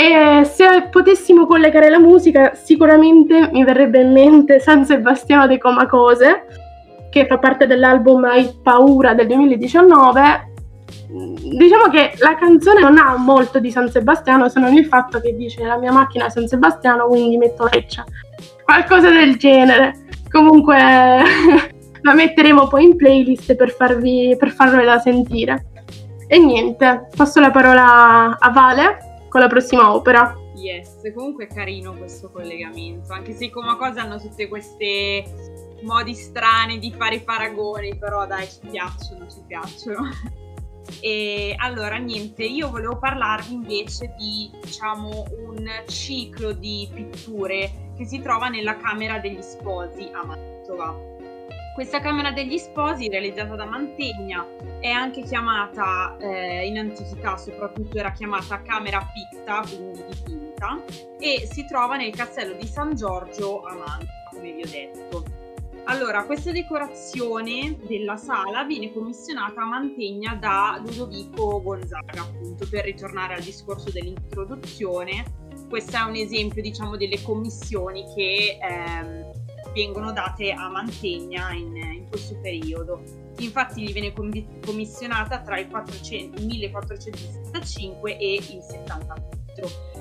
e 0.00 0.44
se 0.46 0.88
potessimo 0.90 1.46
collegare 1.46 1.90
la 1.90 1.98
musica 1.98 2.54
sicuramente 2.54 3.50
mi 3.52 3.64
verrebbe 3.64 4.00
in 4.00 4.12
mente 4.12 4.58
San 4.58 4.86
Sebastiano 4.86 5.46
dei 5.46 5.58
Comacose, 5.58 6.46
che 7.10 7.26
fa 7.26 7.36
parte 7.36 7.66
dell'album 7.66 8.24
Hai 8.24 8.50
paura 8.62 9.12
del 9.12 9.26
2019 9.26 10.48
diciamo 11.10 11.88
che 11.90 12.12
la 12.18 12.36
canzone 12.36 12.80
non 12.80 12.96
ha 12.96 13.16
molto 13.16 13.58
di 13.58 13.70
San 13.70 13.90
Sebastiano 13.90 14.48
se 14.48 14.58
non 14.58 14.72
il 14.72 14.86
fatto 14.86 15.20
che 15.20 15.36
dice 15.36 15.64
la 15.64 15.76
mia 15.76 15.92
macchina 15.92 16.26
è 16.26 16.30
San 16.30 16.48
Sebastiano 16.48 17.06
quindi 17.06 17.36
metto 17.36 17.68
Leccia 17.70 18.04
qualcosa 18.64 19.10
del 19.10 19.36
genere. 19.36 20.06
Comunque 20.30 20.76
la 22.00 22.14
metteremo 22.14 22.68
poi 22.68 22.84
in 22.84 22.96
playlist 22.96 23.54
per, 23.54 23.70
farvi, 23.70 24.34
per 24.38 24.50
farvela 24.50 24.98
sentire. 24.98 25.66
E 26.26 26.38
niente 26.38 27.08
passo 27.14 27.40
la 27.40 27.50
parola 27.50 28.38
a 28.38 28.50
Vale 28.50 29.09
con 29.30 29.40
la 29.40 29.46
prossima 29.46 29.94
opera 29.94 30.36
yes 30.56 31.00
comunque 31.14 31.44
è 31.44 31.46
carino 31.46 31.94
questo 31.94 32.30
collegamento 32.30 33.12
anche 33.12 33.32
se 33.32 33.48
come 33.48 33.76
cosa 33.76 34.02
hanno 34.02 34.20
tutte 34.20 34.48
queste 34.48 35.24
modi 35.82 36.14
strani 36.14 36.78
di 36.78 36.92
fare 36.92 37.14
i 37.14 37.20
paragoni 37.22 37.96
però 37.96 38.26
dai 38.26 38.46
ci 38.46 38.58
piacciono 38.68 39.26
ci 39.30 39.42
piacciono 39.46 40.08
E 40.98 41.54
allora, 41.56 41.96
niente, 41.96 42.42
io 42.42 42.68
volevo 42.68 42.98
parlarvi 42.98 43.54
invece 43.54 44.14
di, 44.18 44.50
diciamo, 44.60 45.24
un 45.46 45.66
ciclo 45.86 46.52
di 46.52 46.88
pitture 46.92 47.92
che 47.96 48.04
si 48.06 48.20
trova 48.20 48.48
nella 48.48 48.76
Camera 48.76 49.18
degli 49.18 49.40
Sposi 49.40 50.10
a 50.12 50.24
Mantova. 50.24 51.09
Questa 51.72 52.00
Camera 52.00 52.32
degli 52.32 52.58
Sposi, 52.58 53.08
realizzata 53.08 53.54
da 53.54 53.64
Mantegna, 53.64 54.44
è 54.80 54.90
anche 54.90 55.22
chiamata, 55.22 56.16
eh, 56.18 56.66
in 56.66 56.78
antichità 56.78 57.36
soprattutto 57.36 57.96
era 57.96 58.12
chiamata 58.12 58.60
Camera 58.60 59.08
Picta, 59.12 59.62
quindi 59.62 60.02
dipinta, 60.08 60.82
e 61.18 61.48
si 61.50 61.64
trova 61.66 61.96
nel 61.96 62.14
castello 62.14 62.54
di 62.54 62.66
San 62.66 62.94
Giorgio 62.96 63.62
a 63.62 63.74
Mantova, 63.74 64.28
come 64.30 64.52
vi 64.52 64.62
ho 64.62 64.68
detto. 64.68 65.24
Allora, 65.84 66.24
questa 66.24 66.52
decorazione 66.52 67.78
della 67.86 68.16
sala 68.16 68.64
viene 68.64 68.92
commissionata 68.92 69.62
a 69.62 69.66
Mantegna 69.66 70.34
da 70.34 70.80
Ludovico 70.84 71.62
Gonzaga, 71.62 72.20
appunto, 72.20 72.66
per 72.68 72.84
ritornare 72.84 73.34
al 73.34 73.42
discorso 73.42 73.90
dell'introduzione. 73.90 75.24
Questo 75.68 75.96
è 75.96 76.00
un 76.02 76.16
esempio, 76.16 76.60
diciamo, 76.62 76.96
delle 76.96 77.22
commissioni 77.22 78.04
che 78.14 78.58
ehm, 78.60 79.29
vengono 79.72 80.12
date 80.12 80.52
a 80.52 80.68
Mantegna 80.68 81.52
in, 81.52 81.76
in, 81.76 82.08
questo 82.08 82.38
periodo. 82.40 83.02
Infatti 83.38 83.82
gli 83.82 83.92
viene 83.92 84.12
commissionata 84.12 85.40
tra 85.40 85.58
il, 85.58 85.68
400, 85.68 86.40
il 86.40 86.46
1465 86.46 88.16
e 88.18 88.34
il 88.34 88.62
74 88.62 89.38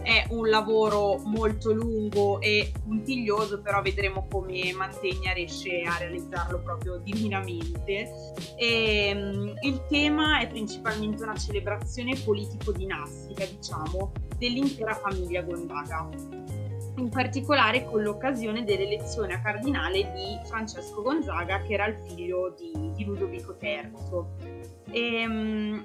è 0.01 0.25
un 0.29 0.49
lavoro 0.49 1.17
molto 1.25 1.71
lungo 1.71 2.39
e 2.39 2.71
puntiglioso, 2.83 3.61
però 3.61 3.81
vedremo 3.81 4.27
come 4.29 4.71
Mantegna 4.73 5.33
riesce 5.33 5.81
a 5.81 5.97
realizzarlo 5.97 6.59
proprio 6.59 6.97
divinamente. 6.97 8.09
E, 8.55 9.11
um, 9.13 9.53
il 9.61 9.85
tema 9.87 10.39
è 10.39 10.47
principalmente 10.47 11.23
una 11.23 11.35
celebrazione 11.35 12.15
politico-dinastica, 12.15 13.45
diciamo, 13.45 14.11
dell'intera 14.37 14.95
famiglia 14.95 15.41
Gonzaga 15.41 16.09
in 16.99 17.09
particolare 17.09 17.85
con 17.85 18.03
l'occasione 18.03 18.63
dell'elezione 18.63 19.33
a 19.33 19.41
cardinale 19.41 20.11
di 20.13 20.37
Francesco 20.47 21.01
Gonzaga, 21.01 21.61
che 21.61 21.73
era 21.73 21.87
il 21.87 21.95
figlio 21.95 22.53
di, 22.57 22.91
di 22.93 23.03
Ludovico 23.05 23.57
III. 23.59 23.91
E, 24.91 25.25
um, 25.25 25.83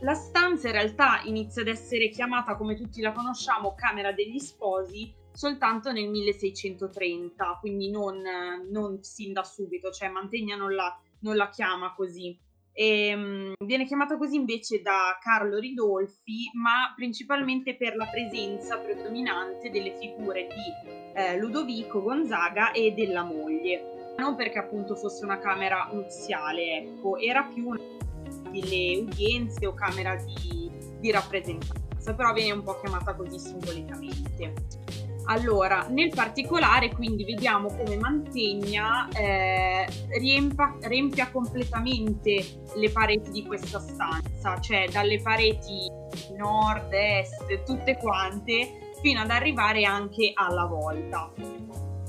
la 0.00 0.14
stanza 0.14 0.68
in 0.68 0.74
realtà 0.74 1.22
inizia 1.24 1.62
ad 1.62 1.68
essere 1.68 2.08
chiamata, 2.08 2.56
come 2.56 2.74
tutti 2.74 3.00
la 3.00 3.12
conosciamo, 3.12 3.74
Camera 3.74 4.12
degli 4.12 4.38
Sposi 4.38 5.14
soltanto 5.32 5.92
nel 5.92 6.08
1630, 6.08 7.58
quindi 7.60 7.90
non, 7.90 8.20
non 8.70 9.02
sin 9.02 9.32
da 9.32 9.44
subito, 9.44 9.90
cioè 9.90 10.08
Mantegna 10.08 10.56
non 10.56 10.74
la, 10.74 10.94
non 11.20 11.36
la 11.36 11.48
chiama 11.48 11.94
così. 11.94 12.38
E, 12.74 13.14
um, 13.14 13.52
viene 13.64 13.84
chiamata 13.84 14.16
così 14.16 14.36
invece 14.36 14.80
da 14.80 15.18
Carlo 15.20 15.58
Ridolfi, 15.58 16.50
ma 16.54 16.92
principalmente 16.96 17.76
per 17.76 17.96
la 17.96 18.06
presenza 18.06 18.78
predominante 18.78 19.70
delle 19.70 19.94
figure 19.98 20.46
di 20.46 21.14
eh, 21.14 21.36
Ludovico 21.38 22.02
Gonzaga 22.02 22.72
e 22.72 22.92
della 22.92 23.22
moglie. 23.22 24.14
Non 24.16 24.36
perché 24.36 24.58
appunto 24.58 24.94
fosse 24.94 25.24
una 25.24 25.38
camera 25.38 25.88
nuziale, 25.92 26.76
ecco, 26.78 27.18
era 27.18 27.42
più 27.44 27.68
una 27.68 27.80
delle 28.50 28.98
udienze 28.98 29.66
o 29.66 29.74
camera 29.74 30.14
di, 30.16 30.70
di 30.98 31.10
rappresentanza, 31.10 32.14
però 32.14 32.32
viene 32.32 32.52
un 32.52 32.62
po' 32.62 32.78
chiamata 32.80 33.14
così 33.14 33.38
simbolicamente. 33.38 35.01
Allora, 35.26 35.86
nel 35.88 36.10
particolare, 36.14 36.92
quindi 36.92 37.24
vediamo 37.24 37.68
come 37.68 37.96
Mantegna 37.96 39.08
eh, 39.08 39.86
riempa, 40.18 40.76
riempia 40.82 41.30
completamente 41.30 42.62
le 42.74 42.90
pareti 42.90 43.30
di 43.30 43.46
questa 43.46 43.78
stanza, 43.78 44.58
cioè 44.60 44.88
dalle 44.90 45.20
pareti 45.20 45.88
nord, 46.36 46.92
est, 46.92 47.62
tutte 47.64 47.96
quante, 47.96 48.90
fino 49.00 49.20
ad 49.20 49.30
arrivare 49.30 49.84
anche 49.84 50.32
alla 50.34 50.64
volta. 50.64 51.30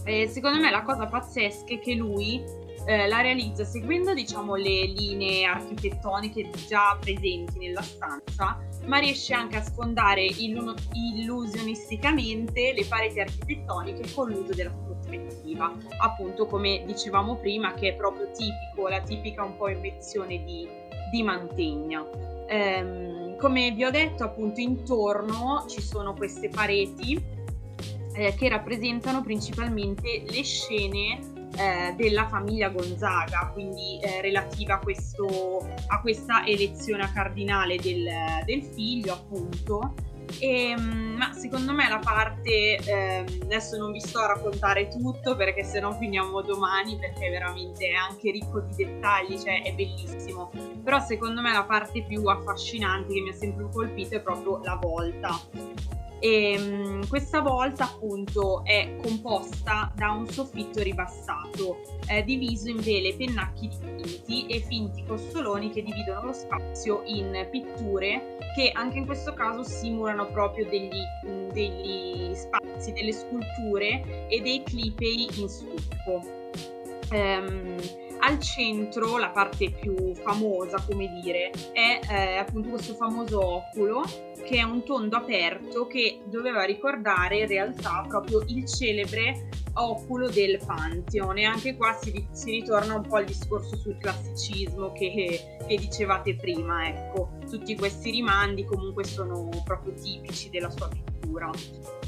Eh, 0.05 0.27
secondo 0.27 0.59
me 0.59 0.69
la 0.69 0.81
cosa 0.81 1.05
pazzesca 1.05 1.73
è 1.73 1.79
che 1.79 1.93
lui 1.93 2.43
eh, 2.85 3.07
la 3.07 3.21
realizza 3.21 3.63
seguendo 3.63 4.13
diciamo 4.13 4.55
le 4.55 4.85
linee 4.85 5.45
architettoniche 5.45 6.49
già 6.67 6.97
presenti 6.99 7.57
nella 7.59 7.81
stanza 7.81 8.59
ma 8.85 8.97
riesce 8.97 9.33
anche 9.33 9.57
a 9.57 9.61
sfondare 9.61 10.25
illu- 10.25 10.75
illusionisticamente 10.93 12.73
le 12.73 12.85
pareti 12.85 13.19
architettoniche 13.19 14.11
con 14.13 14.29
l'uso 14.29 14.53
della 14.53 14.71
prospettiva. 14.71 15.71
Appunto 15.99 16.45
come 16.47 16.83
dicevamo 16.85 17.37
prima 17.37 17.73
che 17.73 17.89
è 17.89 17.95
proprio 17.95 18.29
tipico 18.31 18.87
la 18.87 19.01
tipica 19.01 19.43
un 19.43 19.55
po' 19.55 19.69
invenzione 19.69 20.43
di, 20.43 20.67
di 21.11 21.23
Mantegna. 21.23 22.05
Ehm, 22.47 23.37
come 23.37 23.71
vi 23.71 23.85
ho 23.85 23.91
detto 23.91 24.23
appunto 24.23 24.59
intorno 24.59 25.65
ci 25.67 25.81
sono 25.81 26.13
queste 26.13 26.49
pareti 26.49 27.21
eh, 28.15 28.35
che 28.35 28.49
rappresentano 28.49 29.21
principalmente 29.21 30.23
le 30.27 30.43
scene 30.43 31.32
eh, 31.57 31.93
della 31.95 32.27
famiglia 32.27 32.69
Gonzaga, 32.69 33.51
quindi 33.53 33.99
eh, 34.01 34.21
relativa 34.21 34.75
a, 34.75 34.79
questo, 34.79 35.67
a, 35.87 36.01
questa 36.01 36.45
elezione 36.45 37.03
a 37.03 37.11
cardinale 37.11 37.77
del, 37.77 38.07
del 38.45 38.63
figlio, 38.63 39.13
appunto. 39.13 39.93
E, 40.39 40.69
ehm, 40.69 41.15
ma 41.17 41.33
secondo 41.33 41.73
me 41.73 41.87
la 41.87 41.99
parte, 41.99 42.77
eh, 42.77 43.23
adesso 43.43 43.77
non 43.77 43.91
vi 43.91 43.99
sto 43.99 44.19
a 44.19 44.27
raccontare 44.27 44.87
tutto 44.87 45.35
perché 45.35 45.63
se 45.63 45.79
no 45.79 45.93
finiamo 45.93 46.41
domani 46.41 46.97
perché 46.97 47.29
veramente 47.29 47.87
è 47.87 47.93
anche 47.93 48.31
ricco 48.31 48.61
di 48.61 48.83
dettagli, 48.83 49.37
cioè 49.37 49.61
è 49.63 49.73
bellissimo, 49.73 50.49
però 50.83 50.99
secondo 50.99 51.41
me 51.41 51.51
la 51.51 51.63
parte 51.63 52.03
più 52.03 52.25
affascinante 52.25 53.13
che 53.13 53.21
mi 53.21 53.29
ha 53.29 53.33
sempre 53.33 53.67
colpito 53.71 54.15
è 54.15 54.21
proprio 54.21 54.59
la 54.63 54.77
volta 54.81 55.39
e 56.23 56.55
um, 56.57 57.05
questa 57.09 57.41
volta 57.41 57.83
appunto 57.83 58.63
è 58.63 58.95
composta 59.01 59.91
da 59.93 60.11
un 60.11 60.25
soffitto 60.25 60.81
ribassato 60.81 61.81
eh, 62.07 62.23
diviso 62.23 62.69
in 62.69 62.79
vele 62.79 63.13
pennacchi 63.13 63.67
dipinti 63.67 64.45
e 64.47 64.61
finti 64.61 65.03
costoloni 65.05 65.69
che 65.69 65.83
dividono 65.83 66.27
lo 66.27 66.31
spazio 66.31 67.01
in 67.07 67.45
pitture 67.51 68.37
che 68.55 68.71
anche 68.73 68.99
in 68.99 69.05
questo 69.05 69.33
caso 69.33 69.63
simulano 69.63 70.27
proprio 70.27 70.65
degli, 70.65 71.01
degli 71.51 72.33
spazi, 72.33 72.93
delle 72.93 73.11
sculture 73.11 74.27
e 74.29 74.39
dei 74.39 74.63
clipei 74.63 75.27
in 75.41 75.49
stucco. 75.49 76.21
Um, 77.11 77.75
al 78.25 78.39
centro, 78.39 79.17
la 79.17 79.29
parte 79.29 79.69
più 79.71 80.15
famosa, 80.15 80.81
come 80.87 81.19
dire, 81.21 81.51
è 81.73 81.99
eh, 82.09 82.37
appunto 82.37 82.69
questo 82.69 82.93
famoso 82.93 83.45
oculo 83.45 84.03
che 84.43 84.57
è 84.57 84.63
un 84.63 84.83
tondo 84.83 85.15
aperto 85.15 85.87
che 85.87 86.21
doveva 86.25 86.63
ricordare 86.63 87.39
in 87.39 87.47
realtà 87.47 88.05
proprio 88.07 88.43
il 88.47 88.65
celebre 88.65 89.49
oculo 89.75 90.29
del 90.29 90.59
Pantheon 90.63 91.37
e 91.37 91.45
anche 91.45 91.75
qua 91.75 91.97
si, 91.99 92.27
si 92.31 92.51
ritorna 92.51 92.95
un 92.95 93.07
po' 93.07 93.15
al 93.15 93.25
discorso 93.25 93.75
sul 93.75 93.97
classicismo 93.97 94.91
che, 94.91 95.57
che, 95.67 95.75
dicevate 95.77 96.35
prima, 96.35 96.87
ecco, 96.87 97.31
tutti 97.49 97.75
questi 97.75 98.11
rimandi 98.11 98.65
comunque 98.65 99.03
sono 99.03 99.49
proprio 99.63 99.93
tipici 99.93 100.49
della 100.49 100.69
sua 100.69 100.89
pittura. 100.89 101.49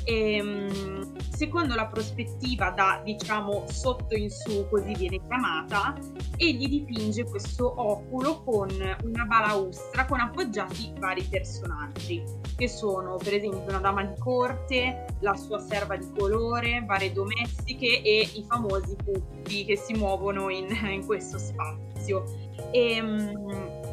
Ehm, 0.06 1.18
secondo 1.30 1.74
la 1.76 1.88
prospettiva 1.88 2.70
da 2.70 3.02
diciamo 3.04 3.66
sotto 3.68 4.16
in 4.16 4.30
su, 4.30 4.68
così 4.70 4.94
viene 4.94 5.20
chiamata, 5.26 5.98
egli 6.38 6.68
dipinge 6.68 7.24
questo 7.26 7.74
oculo 7.76 8.44
con 8.44 8.70
una 9.04 9.26
balaustra 9.26 10.06
con 10.06 10.20
appoggiati 10.20 10.94
vari 11.00 11.24
personaggi, 11.24 12.24
che 12.56 12.68
sono 12.68 13.18
per 13.18 13.34
esempio 13.34 13.68
una 13.68 13.80
dama 13.80 14.04
di 14.04 14.20
corte, 14.20 15.06
la 15.22 15.36
sua 15.36 15.60
serva 15.60 15.96
di 15.96 16.08
colore, 16.16 16.84
varie 16.86 17.12
domestiche 17.12 18.02
e 18.02 18.30
i 18.36 18.46
famosi 18.48 18.96
putti 19.04 19.66
che 19.66 19.76
si 19.76 19.94
muovono 19.94 20.50
in, 20.50 20.68
in 20.88 21.06
questo 21.06 21.40
spazio. 21.40 22.24
E, 22.72 22.92
ehm, 22.92 23.84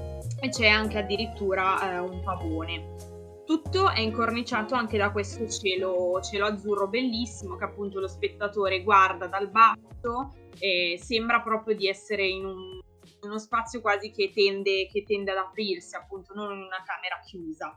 e 0.40 0.48
c'è 0.48 0.66
anche 0.66 0.98
addirittura 0.98 1.94
eh, 1.94 1.98
un 1.98 2.20
pavone. 2.22 3.11
Tutto 3.44 3.90
è 3.90 4.00
incorniciato 4.00 4.74
anche 4.74 4.96
da 4.96 5.10
questo 5.10 5.48
cielo, 5.48 6.20
cielo 6.22 6.46
azzurro 6.46 6.88
bellissimo 6.88 7.56
che 7.56 7.64
appunto 7.64 7.98
lo 7.98 8.06
spettatore 8.06 8.82
guarda 8.82 9.26
dal 9.26 9.50
basso 9.50 10.32
e 10.58 10.98
sembra 11.02 11.40
proprio 11.40 11.74
di 11.74 11.88
essere 11.88 12.24
in 12.26 12.44
un, 12.44 12.80
uno 13.22 13.38
spazio 13.38 13.80
quasi 13.80 14.10
che 14.10 14.30
tende, 14.32 14.86
che 14.86 15.02
tende, 15.04 15.32
ad 15.32 15.38
aprirsi, 15.38 15.96
appunto, 15.96 16.34
non 16.34 16.52
in 16.52 16.62
una 16.62 16.82
camera 16.84 17.18
chiusa. 17.24 17.76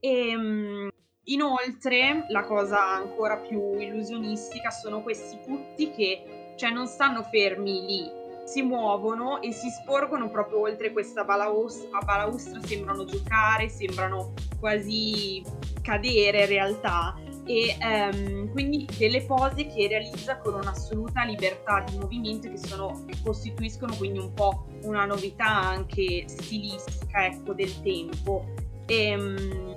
E, 0.00 0.34
um, 0.34 0.88
inoltre, 1.24 2.24
la 2.28 2.44
cosa 2.44 2.82
ancora 2.82 3.36
più 3.36 3.78
illusionistica 3.78 4.70
sono 4.70 5.02
questi 5.02 5.38
putti 5.44 5.90
che 5.90 6.54
cioè, 6.56 6.70
non 6.70 6.86
stanno 6.86 7.22
fermi 7.22 7.84
lì 7.84 8.21
si 8.44 8.62
muovono 8.62 9.40
e 9.40 9.52
si 9.52 9.68
sporgono 9.70 10.30
proprio 10.30 10.60
oltre 10.60 10.92
questa 10.92 11.24
balaustra, 11.24 11.98
balaustra 12.04 12.60
sembrano 12.62 13.04
giocare, 13.04 13.68
sembrano 13.68 14.32
quasi 14.58 15.42
cadere 15.80 16.42
in 16.42 16.46
realtà 16.46 17.14
e 17.44 17.76
um, 17.80 18.50
quindi 18.52 18.86
delle 18.96 19.22
pose 19.22 19.66
che 19.66 19.88
realizza 19.88 20.38
con 20.38 20.54
un'assoluta 20.54 21.24
libertà 21.24 21.84
di 21.88 21.98
movimento 21.98 22.48
che, 22.48 22.56
sono, 22.56 23.04
che 23.06 23.16
costituiscono 23.22 23.94
quindi 23.96 24.20
un 24.20 24.32
po' 24.32 24.66
una 24.82 25.04
novità 25.04 25.46
anche 25.46 26.24
stilistica 26.28 27.26
ecco, 27.26 27.52
del 27.52 27.80
tempo. 27.82 28.46
E, 28.86 29.14
um, 29.16 29.76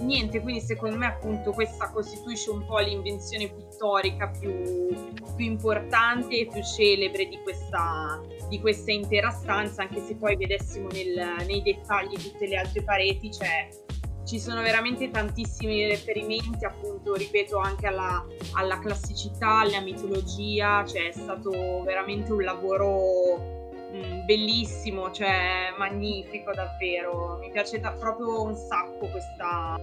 niente, 0.00 0.40
quindi 0.40 0.60
secondo 0.60 0.96
me 0.96 1.06
appunto 1.06 1.50
questa 1.50 1.90
costituisce 1.90 2.50
un 2.50 2.64
po' 2.64 2.78
l'invenzione 2.78 3.48
pittorica 3.74 4.28
più, 4.28 4.88
più 5.36 5.44
importante 5.44 6.38
e 6.38 6.46
più 6.46 6.62
celebre 6.62 7.26
di 7.26 7.38
questa, 7.42 8.20
di 8.48 8.60
questa, 8.60 8.92
intera 8.92 9.30
stanza, 9.30 9.82
anche 9.82 10.00
se 10.00 10.14
poi 10.16 10.36
vedessimo 10.36 10.88
nel, 10.88 11.44
nei 11.46 11.62
dettagli 11.62 12.16
tutte 12.16 12.46
le 12.46 12.56
altre 12.56 12.82
pareti, 12.82 13.32
cioè 13.32 13.68
ci 14.24 14.38
sono 14.38 14.62
veramente 14.62 15.10
tantissimi 15.10 15.86
riferimenti, 15.86 16.64
appunto, 16.64 17.14
ripeto, 17.14 17.58
anche 17.58 17.86
alla, 17.86 18.24
alla 18.54 18.78
classicità, 18.78 19.60
alla 19.60 19.80
mitologia, 19.80 20.84
cioè 20.86 21.08
è 21.08 21.12
stato 21.12 21.82
veramente 21.82 22.32
un 22.32 22.42
lavoro 22.42 23.62
Mm, 23.94 24.24
bellissimo, 24.24 25.12
cioè 25.12 25.72
magnifico 25.78 26.52
davvero. 26.52 27.38
Mi 27.40 27.48
piace 27.50 27.78
da, 27.78 27.92
proprio 27.92 28.42
un 28.42 28.56
sacco 28.56 29.06
questa, 29.06 29.78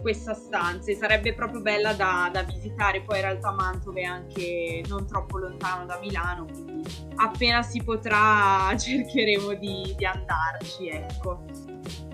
questa 0.00 0.34
stanza 0.34 0.90
e 0.90 0.94
sarebbe 0.94 1.34
proprio 1.34 1.60
bella 1.60 1.92
da, 1.92 2.28
da, 2.32 2.42
visitare. 2.42 3.02
Poi 3.02 3.16
in 3.16 3.22
realtà 3.22 3.52
Mantova 3.52 4.00
è 4.00 4.04
anche 4.04 4.82
non 4.88 5.06
troppo 5.06 5.38
lontano 5.38 5.86
da 5.86 5.98
Milano, 6.00 6.44
quindi 6.44 6.82
appena 7.16 7.62
si 7.62 7.82
potrà 7.82 8.74
cercheremo 8.78 9.54
di, 9.54 9.94
di 9.96 10.04
andarci, 10.04 10.88
ecco. 10.88 11.44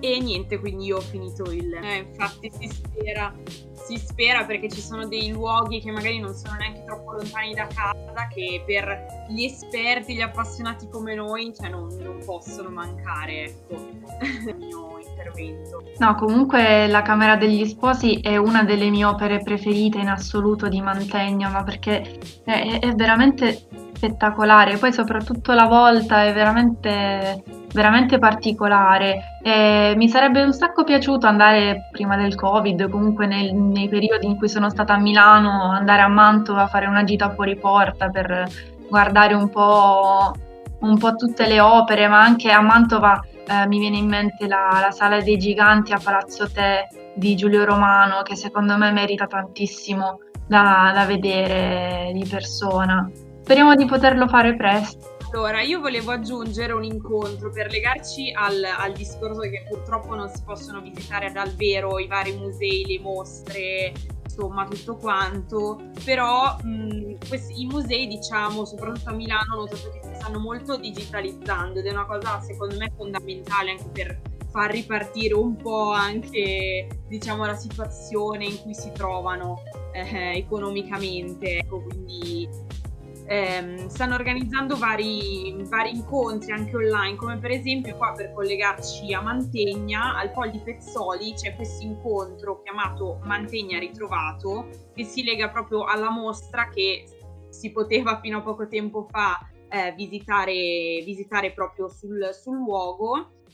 E 0.00 0.18
niente, 0.18 0.58
quindi 0.58 0.86
io 0.86 0.96
ho 0.96 1.00
finito 1.00 1.50
il... 1.50 1.74
Eh, 1.74 1.96
infatti 1.96 2.50
si 2.58 2.68
spera, 2.68 3.34
si 3.74 3.98
spera 3.98 4.44
perché 4.46 4.68
ci 4.70 4.80
sono 4.80 5.06
dei 5.06 5.30
luoghi 5.30 5.78
che 5.80 5.90
magari 5.90 6.18
non 6.18 6.34
sono 6.34 6.56
neanche 6.56 6.84
troppo 6.84 7.12
lontani 7.12 7.52
da 7.52 7.66
casa 7.66 8.09
che 8.28 8.62
per 8.66 9.26
gli 9.28 9.44
esperti, 9.44 10.14
gli 10.14 10.20
appassionati 10.20 10.88
come 10.88 11.14
noi, 11.14 11.52
cioè 11.54 11.68
non, 11.68 11.88
non 12.00 12.18
possono 12.24 12.70
mancare, 12.70 13.44
ecco, 13.44 13.74
il 14.48 14.56
mio 14.56 14.98
intervento. 14.98 15.82
No, 15.98 16.14
comunque 16.14 16.86
la 16.86 17.02
Camera 17.02 17.36
degli 17.36 17.66
Sposi 17.66 18.20
è 18.20 18.36
una 18.36 18.64
delle 18.64 18.90
mie 18.90 19.04
opere 19.04 19.38
preferite 19.38 19.98
in 19.98 20.08
assoluto 20.08 20.68
di 20.68 20.80
Mantegna, 20.80 21.48
ma 21.50 21.62
perché 21.62 22.18
è, 22.44 22.78
è 22.80 22.94
veramente 22.94 23.66
spettacolare, 24.00 24.78
poi 24.78 24.94
soprattutto 24.94 25.52
la 25.52 25.66
volta 25.66 26.24
è 26.24 26.32
veramente, 26.32 27.42
veramente 27.74 28.18
particolare. 28.18 29.38
E 29.42 29.92
mi 29.94 30.08
sarebbe 30.08 30.42
un 30.42 30.54
sacco 30.54 30.84
piaciuto 30.84 31.26
andare 31.26 31.88
prima 31.92 32.16
del 32.16 32.34
Covid, 32.34 32.88
comunque 32.88 33.26
nel, 33.26 33.52
nei 33.54 33.88
periodi 33.90 34.26
in 34.26 34.36
cui 34.36 34.48
sono 34.48 34.70
stata 34.70 34.94
a 34.94 34.98
Milano, 34.98 35.70
andare 35.70 36.00
a 36.00 36.08
Mantova 36.08 36.62
a 36.62 36.66
fare 36.66 36.86
una 36.86 37.04
gita 37.04 37.30
fuori 37.34 37.56
porta 37.56 38.08
per 38.08 38.48
guardare 38.88 39.34
un 39.34 39.50
po', 39.50 40.32
un 40.80 40.98
po 40.98 41.14
tutte 41.14 41.46
le 41.46 41.60
opere, 41.60 42.08
ma 42.08 42.20
anche 42.22 42.50
a 42.50 42.62
Mantova 42.62 43.22
eh, 43.46 43.66
mi 43.66 43.78
viene 43.78 43.98
in 43.98 44.08
mente 44.08 44.46
la, 44.46 44.78
la, 44.80 44.90
Sala 44.90 45.20
dei 45.20 45.36
Giganti 45.36 45.92
a 45.92 46.00
Palazzo 46.02 46.50
Te 46.50 46.88
di 47.14 47.36
Giulio 47.36 47.66
Romano, 47.66 48.22
che 48.22 48.34
secondo 48.34 48.78
me 48.78 48.90
merita 48.92 49.26
tantissimo 49.26 50.20
da, 50.46 50.90
da 50.94 51.04
vedere 51.04 52.12
di 52.14 52.26
persona. 52.26 53.28
Speriamo 53.50 53.74
di 53.74 53.84
poterlo 53.84 54.28
fare 54.28 54.54
presto. 54.54 55.16
Allora, 55.32 55.60
io 55.60 55.80
volevo 55.80 56.12
aggiungere 56.12 56.72
un 56.72 56.84
incontro 56.84 57.50
per 57.50 57.68
legarci 57.68 58.32
al, 58.32 58.62
al, 58.62 58.92
discorso 58.92 59.40
che 59.40 59.66
purtroppo 59.68 60.14
non 60.14 60.28
si 60.28 60.40
possono 60.44 60.80
visitare 60.80 61.32
dal 61.32 61.50
vero 61.56 61.98
i 61.98 62.06
vari 62.06 62.30
musei, 62.36 62.84
le 62.86 63.00
mostre, 63.00 63.92
insomma 64.22 64.68
tutto 64.68 64.94
quanto, 64.94 65.80
però 66.04 66.58
mh, 66.62 67.26
questi, 67.28 67.62
i 67.62 67.66
musei, 67.66 68.06
diciamo, 68.06 68.64
soprattutto 68.64 69.08
a 69.10 69.14
Milano, 69.14 69.56
ho 69.56 69.60
notato 69.62 69.90
che 69.90 70.00
si 70.00 70.14
stanno 70.14 70.38
molto 70.38 70.76
digitalizzando 70.76 71.80
ed 71.80 71.86
è 71.86 71.90
una 71.90 72.06
cosa 72.06 72.40
secondo 72.40 72.76
me 72.76 72.92
fondamentale 72.96 73.72
anche 73.72 73.88
per 73.90 74.20
far 74.52 74.70
ripartire 74.70 75.34
un 75.34 75.56
po' 75.56 75.90
anche 75.90 76.88
diciamo 77.08 77.46
la 77.46 77.54
situazione 77.54 78.44
in 78.44 78.60
cui 78.62 78.74
si 78.74 78.90
trovano 78.92 79.62
eh, 79.92 80.36
economicamente 80.36 81.58
ecco 81.58 81.82
quindi 81.82 82.48
ehm, 83.30 83.86
stanno 83.86 84.16
organizzando 84.16 84.76
vari, 84.76 85.54
vari, 85.68 85.94
incontri 85.94 86.50
anche 86.50 86.74
online, 86.74 87.14
come 87.14 87.38
per 87.38 87.52
esempio 87.52 87.96
qua 87.96 88.12
per 88.12 88.32
collegarci 88.32 89.14
a 89.14 89.20
Mantegna, 89.20 90.16
al 90.16 90.32
Pol 90.32 90.50
di 90.50 90.58
Pezzoli 90.58 91.34
c'è 91.34 91.54
questo 91.54 91.84
incontro 91.84 92.60
chiamato 92.62 93.20
Mantegna 93.22 93.78
Ritrovato, 93.78 94.68
che 94.92 95.04
si 95.04 95.22
lega 95.22 95.48
proprio 95.48 95.84
alla 95.84 96.10
mostra 96.10 96.68
che 96.70 97.04
si 97.50 97.70
poteva 97.70 98.18
fino 98.20 98.38
a 98.38 98.42
poco 98.42 98.66
tempo 98.66 99.06
fa 99.08 99.48
eh, 99.68 99.92
visitare, 99.96 101.00
visitare, 101.04 101.52
proprio 101.52 101.88
sul, 101.88 102.30
sul 102.32 102.56
luogo. 102.56 103.44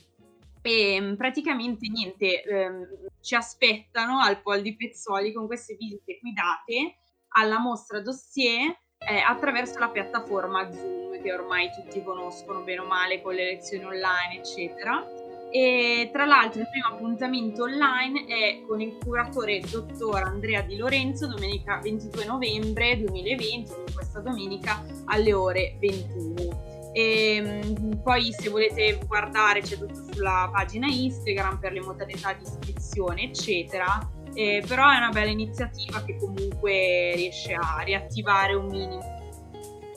E 0.63 0.95
ehm, 0.95 1.15
praticamente 1.15 1.87
niente, 1.87 2.41
ehm, 2.41 2.87
ci 3.21 3.35
aspettano 3.35 4.21
al 4.21 4.41
Pol 4.41 4.61
di 4.61 4.75
Pezzoli 4.75 5.31
con 5.31 5.45
queste 5.45 5.75
visite 5.75 6.17
guidate 6.19 6.97
alla 7.29 7.59
mostra 7.59 8.01
dossier 8.01 8.75
eh, 9.07 9.19
attraverso 9.19 9.79
la 9.79 9.89
piattaforma 9.89 10.69
Zoom 10.71 11.21
che 11.21 11.33
ormai 11.33 11.69
tutti 11.71 12.03
conoscono 12.03 12.61
bene 12.61 12.81
o 12.81 12.85
male 12.85 13.21
con 13.21 13.33
le 13.33 13.45
lezioni 13.45 13.85
online 13.85 14.39
eccetera. 14.39 15.05
E 15.49 16.09
tra 16.11 16.25
l'altro 16.25 16.59
il 16.59 16.67
primo 16.69 16.87
appuntamento 16.89 17.63
online 17.63 18.25
è 18.25 18.61
con 18.67 18.81
il 18.81 18.97
curatore 19.01 19.61
dottor 19.61 20.23
Andrea 20.23 20.61
Di 20.61 20.75
Lorenzo 20.75 21.25
domenica 21.25 21.79
22 21.81 22.25
novembre 22.25 22.97
2020 22.97 23.71
quindi 23.71 23.93
questa 23.93 24.19
domenica 24.19 24.83
alle 25.05 25.33
ore 25.33 25.77
21 25.79 26.91
e 26.91 27.35
ehm, 27.35 28.01
poi 28.01 28.33
se 28.33 28.49
volete 28.49 28.99
guardare 29.07 29.61
c'è 29.61 29.77
tutto 29.77 30.11
sulla 30.11 30.49
pagina 30.51 30.87
Instagram 30.87 31.59
per 31.59 31.71
le 31.71 31.81
modalità 31.81 32.33
di 32.33 32.43
iscrizione 32.43 33.23
eccetera 33.23 34.15
eh, 34.37 34.63
però 34.67 34.87
è 34.91 34.97
una 34.97 35.09
bella 35.09 35.31
iniziativa 35.31 36.03
che 36.03 36.15
comunque 36.15 37.13
riesce 37.15 37.55
a 37.55 37.81
riattivare 37.83 38.53
un 38.53 38.67
minimo 38.67 39.15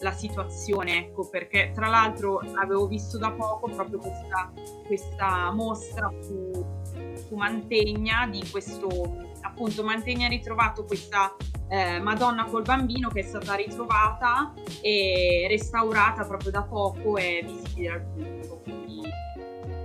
la 0.01 0.13
situazione, 0.13 0.97
ecco, 0.97 1.29
perché 1.29 1.73
tra 1.75 1.89
l'altro 1.89 2.43
avevo 2.55 2.87
visto 2.87 3.19
da 3.19 3.33
poco 3.33 3.69
proprio 3.69 3.99
questa, 3.99 4.51
questa 4.87 5.51
mostra 5.53 6.11
su, 6.23 6.51
su, 7.29 7.35
Mantegna 7.35 8.27
di 8.31 8.43
questo, 8.51 8.89
appunto 9.43 9.85
Mantegna 9.85 10.25
ha 10.25 10.31
ritrovato 10.31 10.85
questa 10.87 11.37
eh, 11.69 12.01
Madonna 12.01 12.47
col 12.47 12.63
bambino 12.63 13.11
che 13.11 13.21
è 13.21 13.25
stata 13.25 13.55
ritrovata 13.57 14.55
e 14.81 15.45
restaurata 15.51 16.25
proprio 16.25 16.51
da 16.51 16.63
poco 16.63 17.19
e 17.19 17.45
visibile 17.45 17.91
al 17.91 18.03
pubblico, 18.07 18.61
quindi 18.63 19.03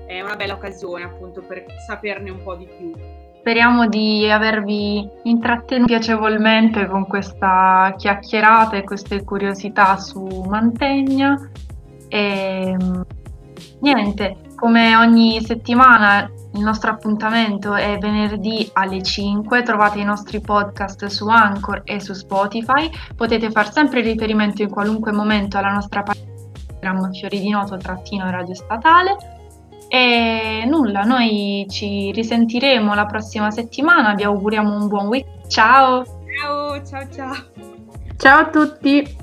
è 0.08 0.22
una 0.22 0.38
bella 0.38 0.54
occasione 0.54 1.04
appunto 1.04 1.42
per 1.42 1.66
saperne 1.86 2.30
un 2.30 2.42
po' 2.42 2.56
di 2.56 2.68
più. 2.68 3.25
Speriamo 3.46 3.88
di 3.88 4.28
avervi 4.28 5.08
intrattenuto 5.26 5.86
piacevolmente 5.86 6.88
con 6.88 7.06
questa 7.06 7.94
chiacchierata 7.96 8.76
e 8.76 8.84
queste 8.84 9.24
curiosità 9.24 9.98
su 9.98 10.26
Mantegna. 10.50 11.52
E 12.08 12.76
niente, 13.82 14.38
Come 14.56 14.96
ogni 14.96 15.44
settimana 15.44 16.28
il 16.56 16.62
nostro 16.62 16.90
appuntamento 16.90 17.76
è 17.76 18.00
venerdì 18.00 18.68
alle 18.74 19.04
5, 19.04 19.62
trovate 19.62 20.00
i 20.00 20.06
nostri 20.06 20.42
podcast 20.42 21.06
su 21.06 21.28
Anchor 21.28 21.84
e 21.84 22.00
su 22.00 22.14
Spotify, 22.14 22.90
potete 23.16 23.52
fare 23.52 23.70
sempre 23.72 24.02
riferimento 24.02 24.64
in 24.64 24.72
qualunque 24.72 25.12
momento 25.12 25.60
alla 25.60 25.72
nostra 25.72 26.02
pagina 26.02 26.34
Instagram 26.86 27.12
Fiori 27.12 27.40
di 27.42 27.50
Noto 27.50 27.78
trattino 27.78 28.30
radio 28.32 28.56
statale 28.56 29.35
e 29.88 30.66
nulla, 30.68 31.04
noi 31.04 31.66
ci 31.70 32.12
risentiremo 32.12 32.94
la 32.94 33.06
prossima 33.06 33.52
settimana, 33.52 34.14
vi 34.14 34.24
auguriamo 34.24 34.76
un 34.76 34.88
buon 34.88 35.08
week. 35.08 35.48
Ciao! 35.48 36.04
Ciao, 36.04 36.84
ciao, 36.84 37.08
ciao! 37.12 37.36
Ciao 38.18 38.40
a 38.40 38.50
tutti! 38.50 39.15